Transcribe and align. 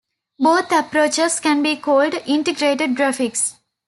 Both 0.39 0.71
approaches 0.71 1.39
can 1.39 1.61
be 1.61 1.75
called 1.75 2.15
integrated 2.25 2.95
graphics. 2.95 3.57